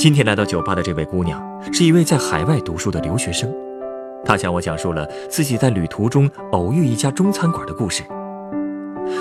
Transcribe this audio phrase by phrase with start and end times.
[0.00, 1.38] 今天来到酒吧的这位姑娘，
[1.74, 3.54] 是一位在海外读书的留学生。
[4.24, 8.02] 她向我讲述了自己在旅途中偶遇一家中餐馆的故事。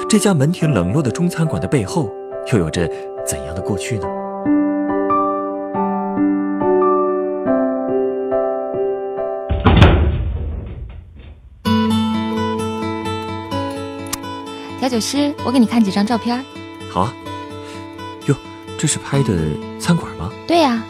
[0.07, 2.09] 这家门庭冷落的中餐馆的背后，
[2.53, 2.89] 又有着
[3.27, 4.07] 怎样的过去呢？
[14.79, 16.41] 调酒师，我给你看几张照片。
[16.89, 17.13] 好啊。
[18.27, 18.35] 哟，
[18.77, 19.34] 这是拍的
[19.77, 20.18] 餐馆吗？
[20.49, 20.84] 对呀。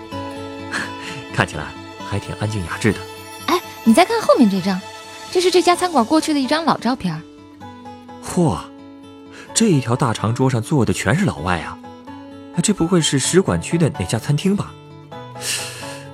[1.36, 1.66] 看起来
[2.09, 3.00] 还挺安静雅致的。
[3.48, 4.80] 哎，你再看后面这张，
[5.31, 7.22] 这是这家餐馆过去的一张老照片。
[8.23, 8.58] 嚯，
[9.53, 11.78] 这一条大长桌上坐的全是老外啊！
[12.64, 14.72] 这不会是使馆区的哪家餐厅吧？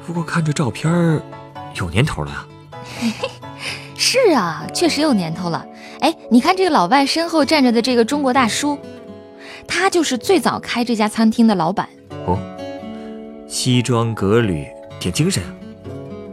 [0.08, 0.92] 不过看这照片，
[1.76, 2.48] 有年头了啊。
[3.96, 5.64] 是啊，确实有年头了。
[6.00, 8.80] 哎，你看这个老外身后站着的这个中国大叔，
[9.68, 11.88] 他就是最早开这家餐厅的老板。
[13.46, 14.66] 哦，西装革履，
[15.00, 15.52] 挺精神啊，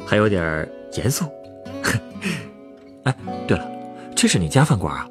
[0.06, 1.24] 还有点严肃。
[3.04, 3.14] 哎，
[3.46, 3.68] 对了，
[4.14, 5.06] 这是你家饭馆啊？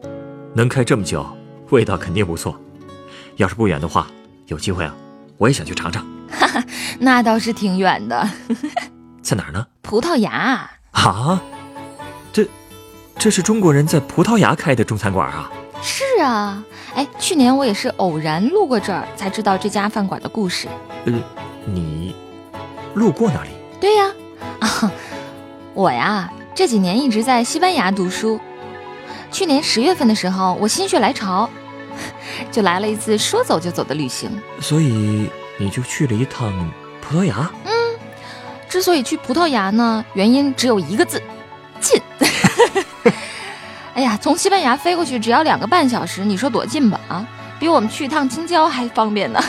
[0.53, 1.25] 能开这么久，
[1.69, 2.59] 味道肯定不错。
[3.37, 4.07] 要是不远的话，
[4.47, 4.95] 有机会啊，
[5.37, 6.05] 我也想去尝尝。
[6.29, 6.63] 哈哈，
[6.99, 8.29] 那倒是挺远的。
[9.21, 9.65] 在哪儿呢？
[9.81, 10.69] 葡萄牙。
[10.91, 11.41] 啊，
[12.33, 12.47] 这，
[13.17, 15.51] 这是中国人在葡萄牙开的中餐馆啊？
[15.81, 16.63] 是啊。
[16.95, 20.67] 哎，去年我也是偶然路过这儿，才知道这家饭馆的故事。
[21.05, 21.13] 呃，
[21.65, 22.15] 你
[22.93, 23.49] 路过那里？
[23.79, 24.11] 对呀。
[24.59, 24.91] 啊，
[25.73, 28.39] 我呀，这几年一直在西班牙读书。
[29.31, 31.49] 去年十月份的时候，我心血来潮，
[32.51, 34.29] 就来了一次说走就走的旅行。
[34.59, 36.51] 所以你就去了一趟
[37.01, 37.49] 葡萄牙？
[37.65, 37.71] 嗯，
[38.67, 41.21] 之所以去葡萄牙呢，原因只有一个字：
[41.79, 42.01] 近。
[43.93, 46.99] 哎呀，从西班牙飞过去只要两个半小时，你说多近吧？
[47.07, 47.25] 啊，
[47.59, 49.41] 比我们去一趟京郊还方便呢。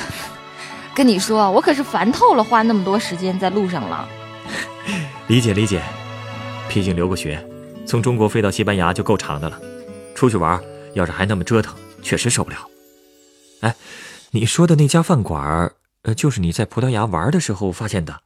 [0.95, 4.09] 跟你说，我可是烦透了，花那么多时间在路上了。
[5.29, 5.83] 理解理解，
[6.69, 7.43] 毕竟留过学，
[7.87, 9.59] 从中国飞到西班牙就够长的了。
[10.15, 10.63] 出去玩，
[10.95, 12.69] 要是还那么折腾，确实受不了。
[13.61, 13.75] 哎，
[14.33, 15.73] 你说的那家饭馆，
[16.03, 18.21] 呃，就是你在葡萄牙玩的时候发现的。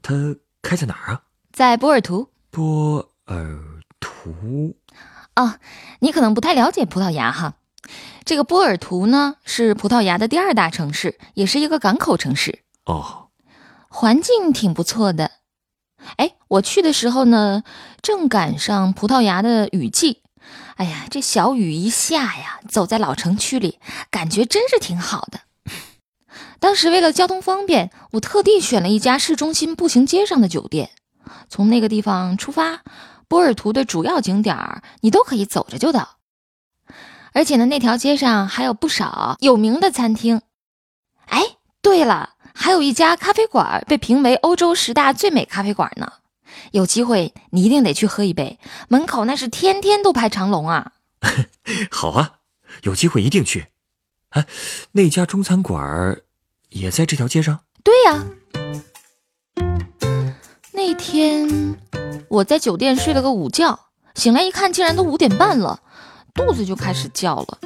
[0.00, 1.22] 它开在哪儿啊？
[1.52, 2.28] 在波尔图。
[2.50, 3.58] 波尔
[3.98, 4.76] 图。
[5.34, 5.54] 哦，
[5.98, 7.54] 你可能不太了解葡萄牙哈。
[8.24, 12.60] 这个波尔图呢，是葡萄牙的第二大城市，也是一个港口城市。
[12.84, 13.28] 哦，
[13.88, 15.30] 环境挺不错的。
[16.16, 17.64] 哎，我去的时候呢，
[18.02, 20.22] 正赶上葡萄牙的雨季。
[20.76, 23.78] 哎呀，这小雨一下呀，走在老城区里，
[24.10, 25.40] 感觉真是挺好的。
[26.60, 30.90] 当时为了交通方便，我特地选了一家市中心步行街上的酒店。
[31.48, 32.82] 从那个地方出发，
[33.26, 36.17] 波尔图的主要景点儿你都可以走着就到。
[37.38, 40.42] 而且呢，那条街上还有不少有名的餐厅。
[41.26, 41.40] 哎，
[41.80, 46.14] 对了，还有一家咖啡馆被评为欧洲十大最美咖啡馆呢。
[46.72, 50.90] 有机会你一定得去喝一杯，门口那是天天都排长龙啊！
[51.92, 52.38] 好啊，
[52.82, 53.68] 有机会一定去。
[54.30, 54.44] 哎，
[54.90, 56.18] 那家中餐馆
[56.70, 57.60] 也在这条街上？
[57.84, 58.26] 对呀。
[60.72, 61.78] 那天
[62.28, 63.78] 我在酒店睡了个午觉，
[64.16, 65.80] 醒来一看，竟然都五点半了，
[66.38, 67.58] 肚子就开始叫了。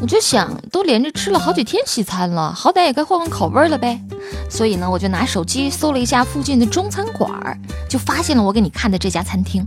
[0.00, 4.00] 我就想，都连着吃了好几天西餐了，好歹也该换换口味了呗。
[4.48, 7.60] 所以呢，我就拿手机搜了一下附近的中餐馆，
[7.90, 9.66] 就发现了我给你看的这家餐厅。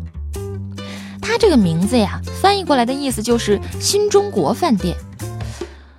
[1.21, 4.97] 它这个名字呀，翻译过来的意思就是“新中国饭店”。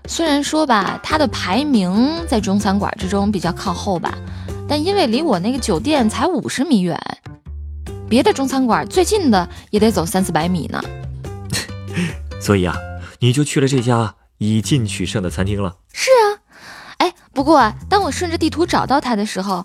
[0.08, 4.18] 虽然说吧，它的排名在中餐馆之中比较靠后吧，
[4.68, 6.98] 但因为离我那个酒店才五十米远，
[8.08, 10.82] 别的中餐馆最近的也得走三四百米呢。
[12.44, 12.76] 所以啊，
[13.18, 14.14] 你就去了这家。
[14.38, 15.76] 以进取胜的餐厅了。
[15.92, 16.42] 是啊，
[16.98, 19.64] 哎，不过当我顺着地图找到它的时候，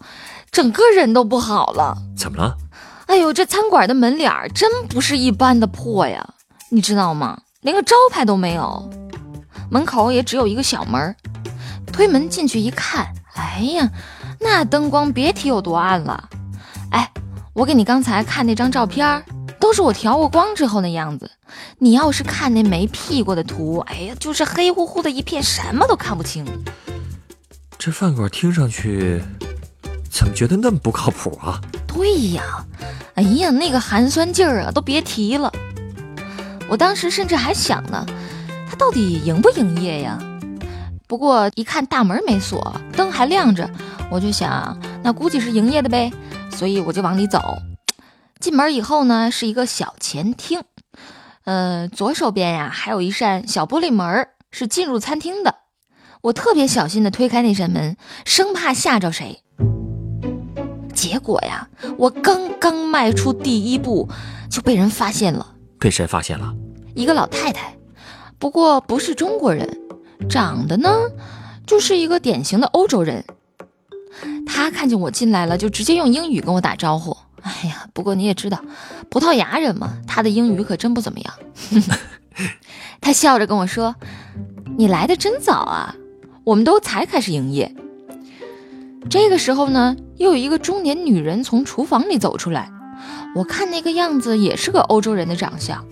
[0.52, 1.98] 整个人都不好了。
[2.16, 2.56] 怎么了？
[3.08, 6.24] 哎呦，这餐馆的门脸儿真不是一般的破呀，
[6.70, 7.42] 你知道吗？
[7.62, 8.90] 连个招牌都没有，
[9.72, 11.14] 门口也只有一个小门。
[11.92, 13.90] 推门进去一看，哎呀，
[14.40, 16.30] 那灯光别提有多暗了。
[16.92, 17.12] 哎，
[17.54, 19.26] 我给你刚才看那张照片。
[19.70, 21.30] 都是我调过光之后的样子。
[21.78, 26.44] 你要是看那没 P 过的图，哎呀，就是黑乎乎的一片，什么都看不清。
[27.78, 29.22] 这饭馆听上去
[30.10, 31.62] 怎么觉得那么不靠谱啊？
[31.86, 32.66] 对呀，
[33.14, 35.54] 哎呀，那个寒酸劲儿啊，都别提了。
[36.68, 38.04] 我当时甚至还想呢，
[38.68, 40.18] 他到底营不营业呀？
[41.06, 43.70] 不过一看大门没锁，灯还亮着，
[44.10, 46.12] 我就想，那估计是营业的呗。
[46.50, 47.40] 所以我就往里走。
[48.40, 50.62] 进门以后呢，是一个小前厅，
[51.44, 55.56] 呃，左手边呀还有一扇小玻璃门，是进入餐厅的。
[56.22, 59.44] 我特别小心地推开那扇门，生怕吓着谁。
[60.94, 64.08] 结果呀，我刚刚迈出第一步，
[64.50, 65.56] 就被人发现了。
[65.78, 66.56] 被谁发现了？
[66.96, 67.76] 一个老太太，
[68.38, 69.70] 不过不是中国人，
[70.30, 70.90] 长得呢，
[71.68, 73.26] 就是一个典型的欧洲人。
[74.46, 77.18] 她看见我进来了，就直接用英语跟我打招呼。
[77.42, 78.60] 哎呀，不过你也知道，
[79.10, 81.34] 葡萄牙人嘛，他的英语可真不怎么样。
[83.02, 83.96] 他笑着跟我说
[84.78, 85.96] ：“你来的真早啊，
[86.44, 87.74] 我们都才开始营业。”
[89.10, 92.70] 这个时候呢，又有一个中年女人从厨房里走出来。
[93.36, 95.86] 我看那个样子也是个欧洲人的长相，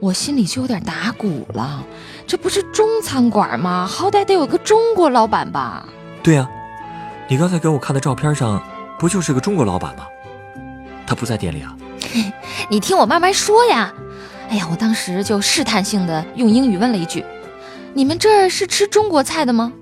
[0.00, 1.84] 我心里就有点打鼓了。
[2.26, 3.86] 这不是中餐馆吗？
[3.86, 5.86] 好歹得有个中国老板吧？
[6.22, 6.48] 对呀，
[7.28, 8.62] 你刚才给我看的照片上，
[8.98, 10.04] 不就是个中国老板吗？
[11.08, 11.74] 他不在店里啊？
[12.68, 13.94] 你听我慢慢说呀。
[14.50, 17.24] 哎呀，我当时就试探性的用英语问了一句
[17.94, 19.72] ：“你们这儿是吃中国菜的吗？”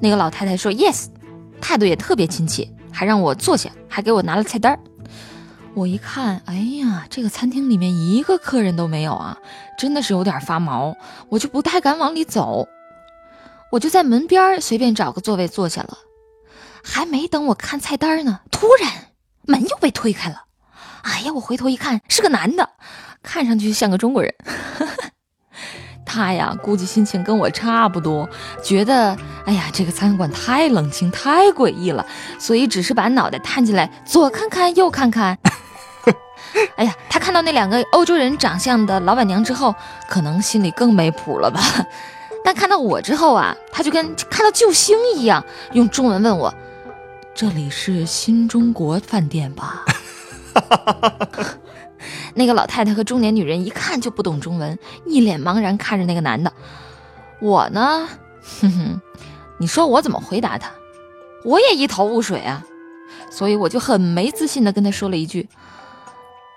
[0.00, 1.06] 那个老太太说：“Yes。”
[1.62, 4.76] 态度也特别亲切，还让我坐下，还给我拿了菜单。
[5.74, 9.38] 我一看，哎呀，这个餐厅里面一个客人都没有啊，
[9.78, 10.96] 真的是有点发毛，
[11.28, 12.66] 我就不太敢往里走。
[13.70, 15.98] 我就在门边随便找个座位坐下了。
[16.82, 18.90] 还没等我看菜单呢，突然
[19.42, 20.44] 门又被推开了。
[21.02, 22.70] 哎呀，我回头一看，是个男的，
[23.22, 24.34] 看上去像个中国人。
[26.04, 28.28] 他呀，估计心情跟我差不多，
[28.64, 29.16] 觉得
[29.46, 32.04] 哎呀，这个餐馆太冷清、太诡异了，
[32.38, 35.38] 所以只是把脑袋探进来，左看看，右看看。
[36.76, 39.72] 哎呀，他看到那两个欧洲人长相的老板娘之后，
[40.08, 41.60] 可能心里更没谱了吧？
[42.42, 46.52] 但看到我之后啊，他就跟看到救星一样，用中文问我
[47.34, 49.84] ：“这里是新中国饭店吧？”
[52.34, 56.52] 那个老太太和中年女人一看就不懂中文，一脸茫然看着那个男的。
[57.40, 58.08] 我呢，
[58.60, 59.00] 哼哼，
[59.58, 60.70] 你说我怎么回答他？
[61.44, 62.64] 我也一头雾水啊，
[63.30, 65.48] 所以我就很没自信的跟他说了一句：“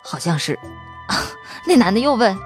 [0.04, 0.60] 好像是。
[1.66, 2.38] ”那男的又问：“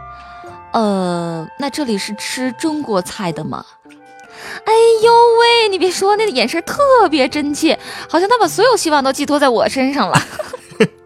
[0.73, 3.65] 呃，那这里是吃中国菜的吗？”
[4.65, 4.73] 哎
[5.03, 7.77] 呦喂，你别说，那个眼神特别真切，
[8.09, 10.19] 好像他把所有希望都寄托在我身上了。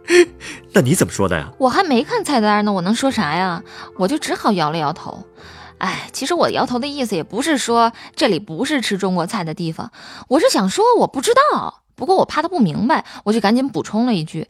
[0.73, 1.49] 那你怎么说的呀？
[1.57, 3.63] 我还没看菜单呢，我能说啥呀？
[3.97, 5.23] 我就只好摇了摇头。
[5.77, 9.91] 哎，其实我摇头的意思也不是说这里不是吃中国菜的地方，
[10.27, 11.81] 我是想说我不知道。
[11.95, 14.47] 不过我怕他不明白，我就赶紧补充了一句：“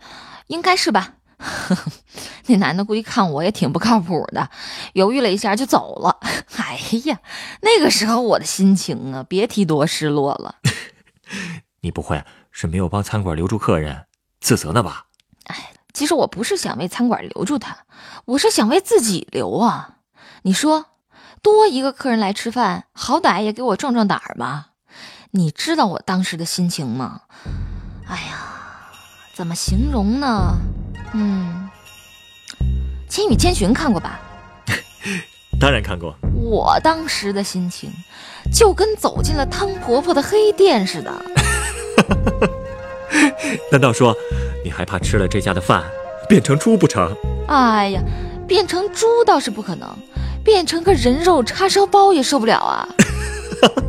[0.48, 1.14] 应该是吧。”
[2.48, 4.50] 那男的估计看我也挺不靠谱的，
[4.94, 6.18] 犹豫了一下就走了。
[6.58, 7.20] 哎呀，
[7.62, 10.56] 那个时候我的心情啊，别提多失落了。
[11.82, 14.06] 你不会是没有帮餐馆留住客人，
[14.40, 15.06] 自责呢吧？
[15.46, 17.86] 哎，其实我不是想为餐馆留住他，
[18.26, 19.98] 我是想为自己留啊！
[20.44, 20.86] 你说，
[21.42, 24.68] 多一个客人来吃饭，好歹也给我壮壮胆儿吧？
[25.32, 27.22] 你知道我当时的心情吗？
[28.08, 28.92] 哎呀，
[29.34, 30.58] 怎么形容呢？
[31.14, 31.70] 嗯，
[33.10, 34.20] 《千与千寻》看过吧？
[35.60, 36.16] 当然看过。
[36.34, 37.92] 我当时的心情，
[38.54, 41.12] 就跟走进了汤婆婆的黑店似的。
[43.72, 44.16] 难道说？
[44.64, 45.84] 你还怕吃了这家的饭
[46.30, 47.16] 变成猪不成？
[47.48, 48.02] 哎呀，
[48.48, 49.90] 变成猪倒是不可能，
[50.44, 52.88] 变成个人肉叉烧包也受不了啊！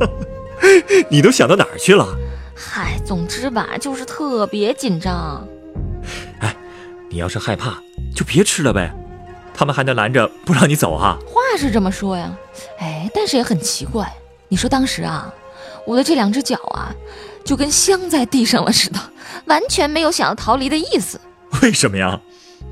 [1.10, 2.06] 你都想到哪儿去了？
[2.54, 5.46] 嗨，总之吧，就是特别紧张。
[7.12, 7.78] 哎，你要是害怕，
[8.16, 8.90] 就别吃了呗，
[9.52, 11.18] 他们还能拦着不让你走啊？
[11.26, 12.34] 话是这么说呀，
[12.78, 14.10] 哎，但是也很奇怪，
[14.48, 15.32] 你说当时啊，
[15.86, 16.94] 我的这两只脚啊。
[17.44, 19.00] 就跟镶在地上了似的，
[19.46, 21.20] 完全没有想要逃离的意思。
[21.60, 22.20] 为什么呀？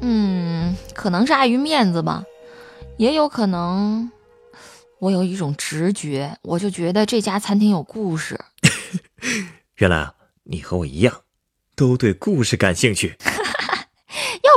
[0.01, 2.23] 嗯，可能是碍于面子吧，
[2.97, 4.09] 也有可能，
[5.01, 8.39] 我有一种直觉，我就觉得这家餐厅有故事。
[9.79, 11.23] 原来啊，你和我一样，
[11.75, 13.17] 都对故事感兴趣。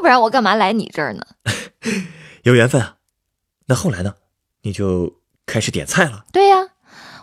[0.04, 1.26] 要不然我干嘛来你这儿呢？
[2.44, 2.98] 有缘分啊。
[3.68, 4.16] 那后来呢？
[4.64, 6.26] 你就开始点菜了？
[6.34, 6.58] 对呀。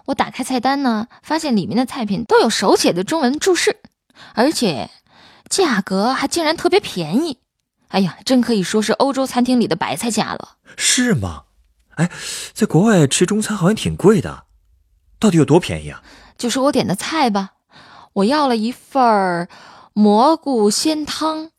[0.06, 3.76] 我打开菜单呢，发现里面的菜品都有手写的中文注释，
[4.34, 4.88] 而且
[5.50, 7.40] 价格还竟然特别便宜。
[7.88, 10.56] 哎呀，真可以说是欧洲餐厅里的白菜价了。
[10.78, 11.42] 是吗？
[11.96, 12.10] 哎，
[12.54, 14.44] 在国外吃中餐好像挺贵的，
[15.18, 16.02] 到底有多便宜啊？
[16.38, 17.50] 就是我点的菜吧，
[18.14, 19.48] 我要了一份儿
[19.92, 21.50] 蘑菇鲜汤，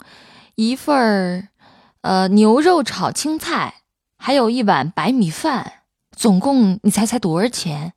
[0.61, 1.47] 一份儿
[2.01, 3.81] 呃牛肉炒青菜，
[4.15, 7.93] 还有一碗白米饭，总共你猜猜多少钱？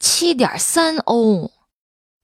[0.00, 1.52] 七点三欧。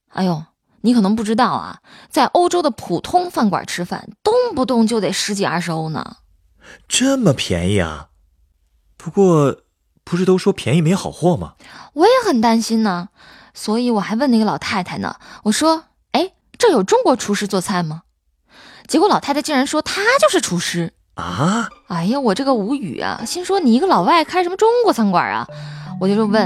[0.09, 0.43] 哎呦，
[0.81, 6.17] 你可能不知道啊，在欧洲的普通饭馆吃饭，动不动就得十几二十欧呢。
[6.89, 8.09] 这么便宜啊？
[8.97, 9.61] 不过，
[10.03, 11.53] 不是都说便宜没好货吗？
[11.93, 13.07] 我也很担心呢，
[13.53, 15.15] 所以我还问那个老太太呢。
[15.43, 18.01] 我说：“哎，这有中国厨师做菜吗？”
[18.87, 21.69] 结果老太太竟然说她就是厨师啊！
[21.87, 25.47] 哎呀，我这个无语啊，心说你一个老外开什么中国餐馆啊？
[25.99, 26.41] 我就问：“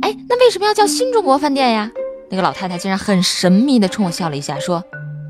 [0.00, 1.90] 哎，那为什么要叫新中国饭店呀？”
[2.30, 4.82] 那个老太太竟然很神秘的冲我笑了一下，说：“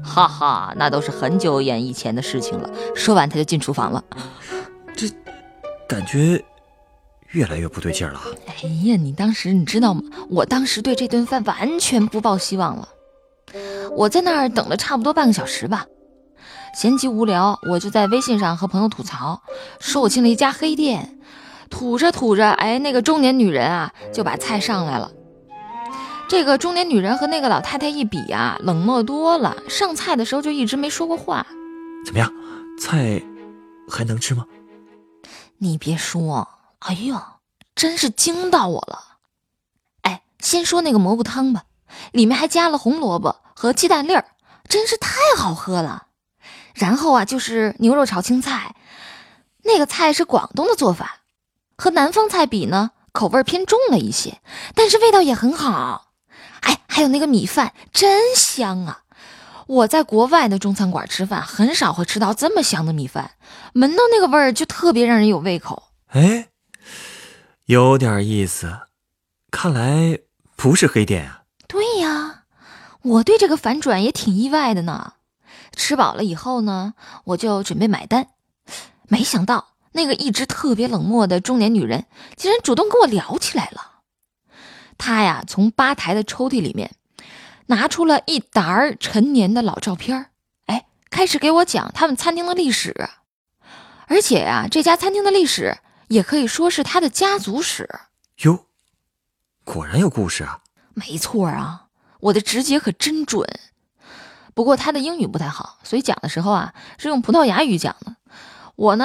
[0.02, 4.04] 哈哈，那都是很久远以前的事情了。”说完，她就进厨房了。
[4.97, 5.11] 这
[5.88, 6.42] 感觉
[7.33, 8.21] 越来越不对劲了。
[8.47, 10.02] 哎呀，你当时你知道吗？
[10.30, 12.88] 我当时对这顿饭完全不抱希望了。
[13.97, 15.85] 我在那儿等了差不多半个小时吧，
[16.75, 19.43] 闲极无聊，我就在微信上和朋友吐槽，
[19.81, 21.19] 说我进了一家黑店。
[21.71, 25.11] 吐着吐着，哎，那个中年女人啊就把菜上来了。
[26.28, 29.57] 这个中年女人和那个老太太一比啊，冷漠多了。
[29.69, 31.47] 上菜的时候就一直没说过话。
[32.04, 32.31] 怎么样，
[32.78, 33.23] 菜
[33.88, 34.45] 还能吃吗？
[35.59, 36.49] 你别说，
[36.81, 37.16] 哎呦，
[37.75, 38.99] 真是惊到我了！
[40.02, 41.64] 哎，先说那个蘑菇汤吧，
[42.12, 44.25] 里面还加了红萝卜和鸡蛋粒儿，
[44.69, 46.09] 真是太好喝了。
[46.75, 48.75] 然后啊，就是牛肉炒青菜，
[49.62, 51.21] 那个菜是广东的做法，
[51.76, 54.40] 和南方菜比呢，口味偏重了一些，
[54.75, 56.12] 但是味道也很好。
[56.61, 59.02] 哎，还有那个米饭，真香啊！
[59.66, 63.31] 我在国外的中餐馆吃饭，很少会吃到这么香的米饭，
[63.75, 65.85] 闻到那个味儿就特别让人有胃口。
[66.09, 66.49] 哎，
[67.66, 68.81] 有点意思，
[69.50, 70.19] 看来
[70.57, 71.43] 不是黑店啊。
[71.66, 72.45] 对呀，
[73.02, 75.14] 我对这个反转也挺意外的呢。
[75.75, 78.28] 吃饱了以后呢，我就准备买单，
[79.09, 84.00] 没想到那个一直特别冷漠的中年女人，竟然主动跟我聊起来了。
[84.97, 86.93] 她呀，从吧台的抽屉里面。
[87.66, 90.26] 拿出了一沓儿陈年的老照片
[90.66, 93.09] 哎，开始给我讲他们餐厅的历史，
[94.07, 95.78] 而且呀，这家餐厅的历史
[96.09, 97.88] 也可以说是他的家族史。
[98.43, 98.66] 哟，
[99.64, 100.61] 果然有故事啊！
[100.93, 101.87] 没错啊，
[102.21, 103.49] 我的直觉可真准。
[104.54, 108.14] 不过他的英语不太好，所以讲的时候啊是用葡萄牙语讲的。
[108.76, 109.04] 我呢？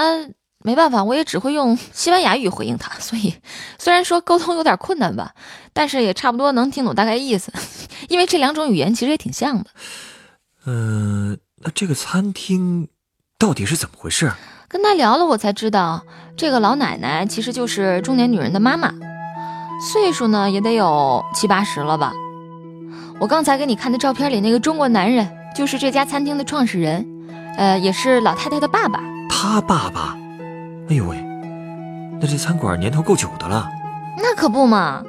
[0.62, 3.34] 没办法，我也只会用西班牙语回应他，所以
[3.78, 5.34] 虽然说沟通有点困难吧，
[5.72, 7.50] 但是也差不多能听懂大概意思，
[8.10, 9.70] 因为这两种语言其实也挺像的。
[10.66, 12.90] 嗯，那这个餐厅
[13.38, 14.34] 到底是怎么回事？
[14.68, 16.04] 跟他聊了，我才知道
[16.36, 18.94] 这个老奶奶其实就是中年女人的妈妈，
[19.94, 22.12] 岁数呢也得有七八十了吧。
[23.22, 25.26] 我刚才给你看的照片里那个中国男人，
[25.60, 27.06] 就是这家餐厅的创始人，
[27.58, 29.04] 呃，也是老太太的爸爸。
[29.30, 30.18] 他爸爸。
[30.90, 31.22] 哎呦喂，
[32.22, 33.68] 那这餐馆年头够久的了。
[34.16, 35.04] 那可不嘛，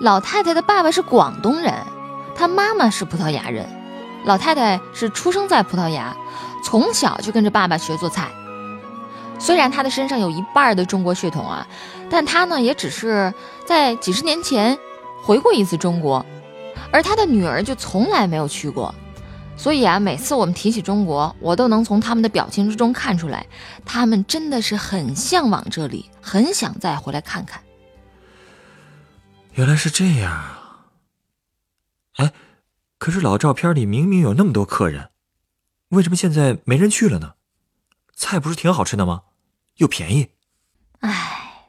[0.00, 1.72] 老太太的爸爸是广东人，
[2.34, 3.64] 她妈妈是葡萄牙人。
[4.24, 6.16] 老太太是出生在葡萄牙，
[6.64, 8.26] 从小就跟着爸爸学做菜。
[9.38, 11.64] 虽然她的身上有一半的中国血统啊，
[12.10, 13.32] 但她呢也只是
[13.64, 14.76] 在几十年前
[15.22, 16.26] 回过一次中国，
[16.90, 18.92] 而她的女儿就从来没有去过。
[19.56, 23.46] 所以啊，每次我们提起中国，我都能从他们的表情之中看出来，
[23.84, 27.62] 他们真的是很向往这里，很想再回来看看。
[29.52, 30.86] 原来是这样啊！
[32.16, 32.32] 哎，
[32.98, 35.10] 可是老照片里明明有那么多客人，
[35.90, 37.34] 为什么现在没人去了呢？
[38.14, 39.22] 菜不是挺好吃的吗？
[39.76, 40.30] 又便宜。
[40.98, 41.68] 哎，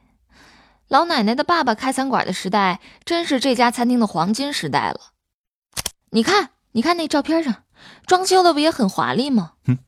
[0.88, 5.12] 老奶奶的爸爸开餐馆的时代，真是这家餐厅的黄金时代了。
[6.10, 7.62] 你看，你看那照片上。
[8.06, 9.52] 装修的不也很华丽吗？
[9.66, 9.78] 嗯，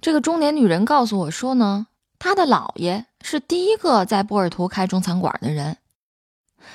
[0.00, 1.86] 这个中年女人告诉我说呢，
[2.18, 5.78] 她的姥爷是第一个在波尔图开中餐馆的人，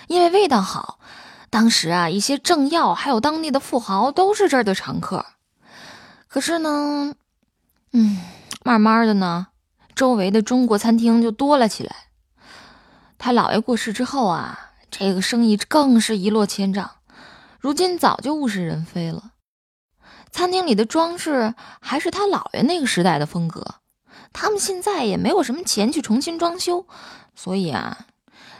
[0.08, 1.00] 因为味道好。
[1.50, 5.25] 当时啊，一些政要还有当地的富豪都是这儿的常客。
[6.30, 7.13] 可是呢，
[7.91, 8.22] 嗯，
[8.63, 9.48] 慢慢的呢，
[9.94, 11.94] 周围的中国餐厅就多了起来。
[13.18, 16.89] 他姥爷过世之后啊，这个生意更是一落千丈，
[17.60, 19.31] 如今早就物是人非了。
[20.32, 23.66] 餐厅里的装饰还是他姥爷那个时代的风格，
[24.32, 26.86] 他们现在也没有什么钱去重新装修，
[27.36, 28.06] 所以啊，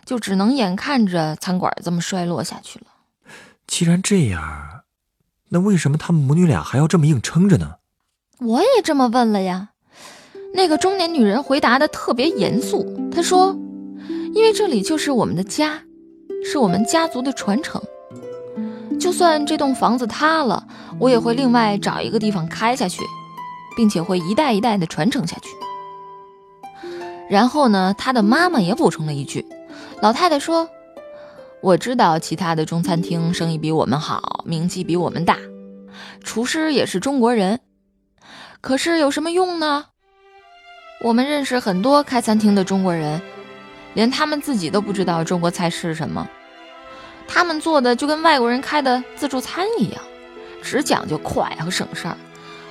[0.06, 2.86] 就只能眼看着餐馆这么衰落下去了。
[3.68, 4.84] 既然这样，
[5.50, 7.76] 那为什么他们母女俩还要这么硬撑着呢？
[8.40, 9.70] 我也这么问了呀。
[10.54, 13.56] 那个中年女人回答的特别严肃，她说
[14.36, 15.82] ：“因为这里就是我们的家，
[16.44, 17.82] 是我们家族的传承。”
[19.02, 20.64] 就算这栋房子塌了，
[21.00, 23.02] 我也会另外找一个地方开下去，
[23.76, 25.50] 并且会一代一代的传承下去。
[27.28, 29.44] 然后呢，他的妈妈也补充了一句
[30.02, 30.70] ：“老太太说，
[31.62, 35.36] 我知道其他的中餐厅生意比我们好，名气比我们大，
[36.24, 37.60] 厨师也是中国人，
[38.62, 39.86] 可是有什么用呢？
[41.02, 43.20] 我们认识很多开餐厅的中国人，
[43.96, 46.30] 连他们自己都不知道中国菜是什么。”
[47.28, 50.02] 他们做的就跟外国人开的自助餐一样，
[50.62, 52.18] 只讲究快和省事儿，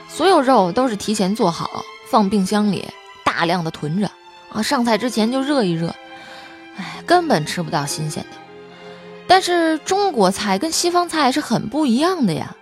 [0.09, 2.87] 所有肉都是提前做好，放冰箱里
[3.25, 4.11] 大量的囤着
[4.52, 5.95] 啊，上菜之前就热一热，
[6.76, 8.37] 哎，根本吃不到新鲜的。
[9.26, 12.54] 但是中国菜跟西方菜是很不一样的呀，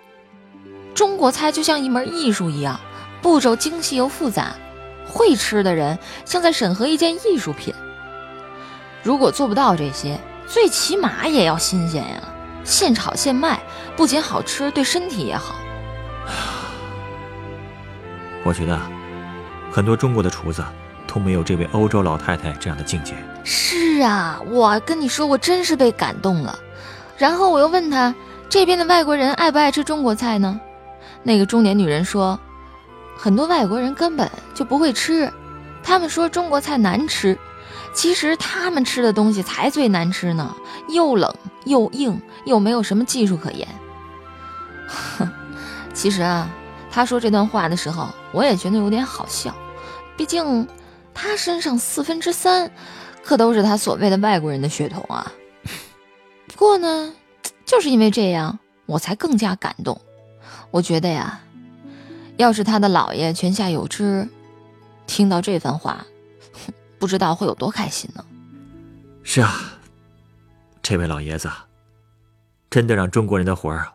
[0.93, 2.79] 中国菜就像一门艺术一样，
[3.21, 4.55] 步骤精细又复杂，
[5.07, 7.73] 会吃的人像在审核一件艺术品。
[9.01, 10.19] 如果做不到这些，
[10.49, 12.19] 最起码也要新鲜呀，
[12.63, 13.61] 现炒现卖，
[13.95, 15.53] 不仅好吃，对身体也好。
[18.43, 18.79] 我觉得，
[19.71, 20.65] 很多中国的厨子
[21.05, 23.13] 都没有这位欧洲老太太这样的境界。
[23.43, 26.57] 是啊，我跟你说，我真是被感动了。
[27.15, 28.13] 然后我又问他，
[28.49, 30.59] 这边的外国人爱不爱吃中国菜呢？
[31.21, 32.39] 那个中年女人说，
[33.15, 35.31] 很多外国人根本就不会吃，
[35.83, 37.37] 他们说中国菜难吃。
[37.93, 40.55] 其实他们吃的东西才最难吃呢，
[40.87, 41.33] 又冷
[41.65, 43.67] 又硬，又没有什么技术可言。
[44.87, 45.29] 哼，
[45.93, 46.49] 其实啊，
[46.89, 49.53] 他说这段话的时候，我也觉得有点好笑。
[50.15, 50.67] 毕竟
[51.13, 52.71] 他身上四分之三，
[53.23, 55.31] 可都是他所谓的外国人的血统啊。
[56.47, 57.13] 不过呢，
[57.65, 59.99] 就是因为这样，我才更加感动。
[60.71, 61.41] 我觉得呀，
[62.37, 64.27] 要是他的姥爷泉下有知，
[65.05, 66.05] 听到这番话。
[66.99, 68.23] 不知道会有多开心呢。
[69.23, 69.55] 是啊，
[70.81, 71.49] 这位老爷子
[72.69, 73.87] 真的让中国人的魂儿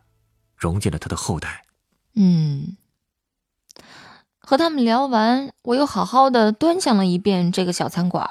[0.57, 1.63] 融进了他的后代。
[2.15, 2.77] 嗯，
[4.39, 8.29] 和他们聊完，我又好好的端详了一遍这个小餐馆。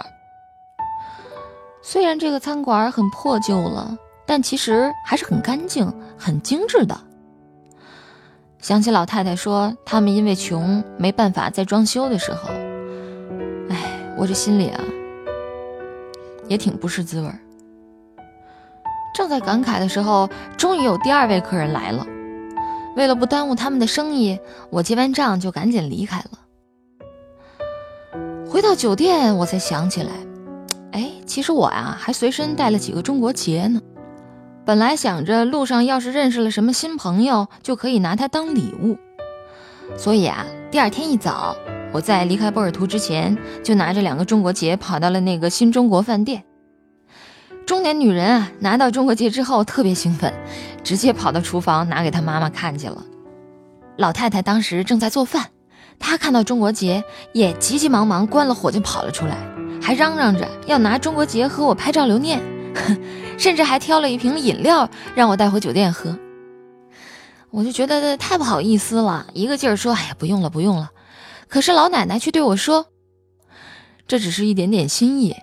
[1.81, 6.98] 虽然这个餐馆很破旧了，但其实还是很干净、很精致的。
[8.59, 12.50] 想起老太太说，他们因为穷没办法再装修的时候。
[14.15, 14.83] 我这心里啊，
[16.47, 17.39] 也挺不是滋味儿。
[19.15, 22.05] 正在感慨的时候，终于有第二位客人来了。
[22.95, 26.39] 为了不耽误他们的生意，我结完账就赶紧离开了。
[28.47, 30.11] 回到酒店，我才想起来，
[30.91, 33.81] 哎，其实我呀还随身带了几个中国结呢。
[34.63, 38.97] 本来想着路上要是认识了什么新朋友，就可以拿它当礼物。
[39.97, 41.55] 所以啊，第二天一早。
[41.94, 46.44] 我在离开波尔图之前，就拿着两个中国结跑到了那个新中国饭店。
[47.68, 50.34] 中年女人啊，拿到中国结之后特别兴奋，
[50.84, 53.06] 直接跑到厨房拿给她妈妈看去了。
[53.96, 55.46] 老太太当时正在做饭，
[56.00, 59.38] 她看到中国结也急急忙忙关了火就跑了出来，
[59.79, 62.42] 还嚷嚷着要拿中国结和我拍照留念，
[63.38, 66.18] 甚至还挑了一瓶饮料让我带回酒店喝。
[67.51, 70.90] 我就觉得太不好意思了，一个劲儿说：“哎呀，不用了，不用了。”
[71.53, 72.87] 可是老奶奶却对我说
[74.09, 75.35] ：“这只是一点点心意，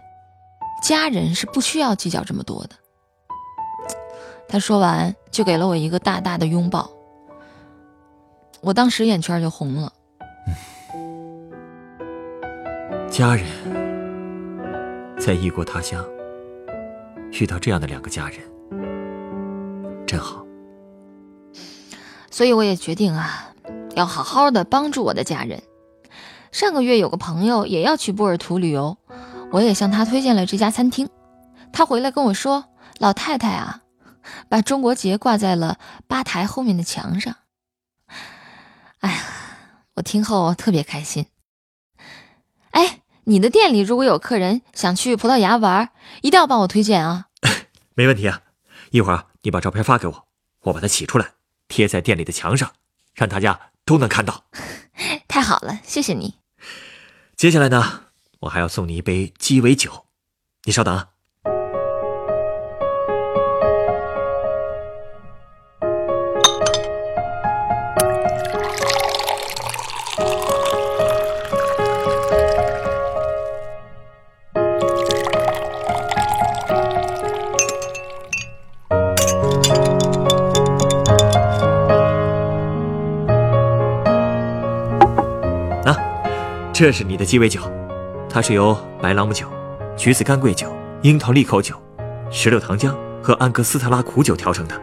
[0.83, 2.71] 家人是不需要计较这么多的。”
[4.51, 6.91] 她说完就给了我一个大大的拥抱，
[8.61, 9.93] 我当时眼圈就红了。
[13.09, 13.47] 家人
[15.17, 16.05] 在异国他乡
[17.41, 18.41] 遇到这样的两个家人，
[20.05, 20.45] 真好。
[22.33, 23.55] 所以我也决定啊，
[23.95, 25.63] 要好好的帮助我的家人。
[26.53, 28.99] 上个月有个朋友也要去波尔图旅游，
[29.53, 31.09] 我也向他推荐了这家餐厅。
[31.73, 32.67] 他回来跟我说
[32.99, 33.83] ：“老太太啊，
[34.51, 37.37] 把中国结挂在了吧台后面的墙上。”
[39.01, 39.23] 哎呀，
[39.95, 41.27] 我听后特别开心。
[42.73, 45.91] 哎，你的店里如果有客人想去葡萄牙玩，
[46.23, 47.29] 一定要帮我推荐啊！
[47.95, 48.43] 没问题啊，
[48.91, 50.27] 一会儿你把照片发给我，
[50.63, 51.35] 我把它洗出来
[51.69, 52.73] 贴在店里的墙上，
[53.15, 54.45] 让大家都能看到。
[55.29, 56.40] 太好了，谢谢你。
[57.41, 58.03] 接下来呢，
[58.41, 60.05] 我还要送你一杯鸡尾酒，
[60.65, 61.09] 你稍等啊。
[86.81, 87.61] 这是你的鸡尾酒，
[88.27, 89.47] 它是由白朗姆酒、
[89.99, 91.77] 橘子干桂酒、樱桃利口酒、
[92.31, 94.75] 石榴糖浆和安格斯特拉苦酒调成的，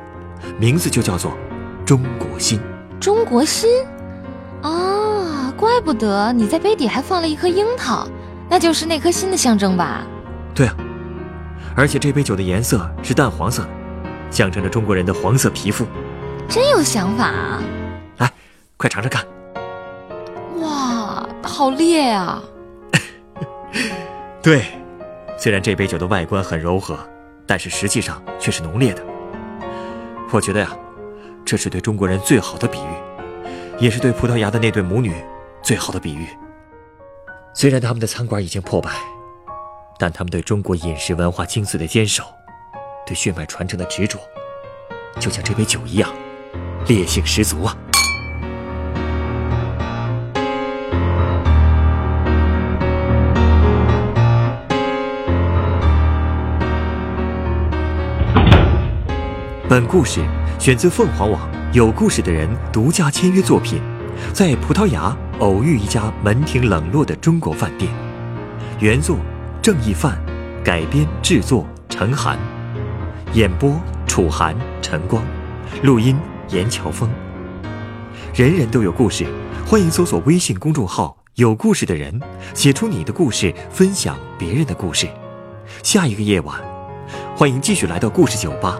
[0.60, 1.36] 名字就叫做
[1.88, 2.60] 中国心。
[3.00, 3.84] 中国心？
[4.62, 8.08] 啊，怪不得你在杯底还放了一颗樱桃，
[8.48, 10.06] 那就是那颗心的象征吧？
[10.54, 10.76] 对啊，
[11.76, 13.68] 而且这杯酒的颜色是淡黄色，
[14.30, 15.84] 象征着中国人的黄色皮肤。
[16.48, 17.60] 真有想法啊！
[18.20, 18.32] 来，
[18.78, 19.26] 快尝尝看。
[21.58, 22.44] 好烈啊！
[24.44, 24.66] 对，
[25.40, 26.96] 虽然这杯酒的外观很柔和，
[27.48, 29.04] 但是实际上却是浓烈的。
[30.32, 30.78] 我觉得呀，
[31.44, 35.12] 这是对中国人最好的比喻，也是对葡萄牙的那对母女
[35.64, 36.28] 最好的比喻。
[37.56, 38.92] 虽然他们的餐馆已经破败，
[39.98, 42.24] 但他们对中国饮食文化精髓的坚守，
[43.04, 44.20] 对血脉传承的执着，
[45.20, 46.08] 就像这杯酒一样，
[46.86, 47.76] 烈性十足啊！
[59.70, 60.22] 本故事
[60.58, 61.42] 选自凤凰网
[61.74, 63.82] 有故事的人独家签约作品，
[64.32, 67.92] 在葡萄牙偶遇一家门庭冷落的中国饭店。
[68.80, 69.18] 原作
[69.62, 70.18] 郑义范，
[70.64, 72.40] 改编制作陈寒，
[73.34, 73.70] 演播
[74.08, 75.22] 楚寒、陈光，
[75.84, 77.10] 录音严乔峰。
[78.34, 79.26] 人人都有故事，
[79.66, 82.18] 欢迎搜索微信公众号“有故事的人”，
[82.56, 85.10] 写出你的故事，分享别人的故事。
[85.84, 86.58] 下一个夜晚，
[87.36, 88.80] 欢迎继续来到故事酒吧。